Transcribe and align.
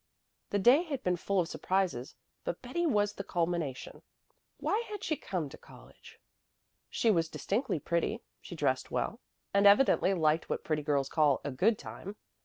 The 0.49 0.57
day 0.57 0.81
had 0.81 1.03
been 1.03 1.15
full 1.15 1.39
of 1.41 1.47
surprises, 1.47 2.15
but 2.43 2.63
Betty 2.63 2.87
was 2.87 3.13
the 3.13 3.23
culmination. 3.23 4.01
Why 4.57 4.79
had 4.89 5.03
she 5.03 5.15
come 5.15 5.47
to 5.49 5.59
college? 5.59 6.19
She 6.89 7.11
was 7.11 7.29
distinctly 7.29 7.79
pretty, 7.79 8.23
she 8.41 8.55
dressed 8.55 8.89
well, 8.89 9.19
and 9.53 9.67
evidently 9.67 10.15
liked 10.15 10.49
what 10.49 10.63
pretty 10.63 10.81
girls 10.81 11.07
call 11.07 11.39
"a 11.43 11.51
good 11.51 11.77
time." 11.77 12.15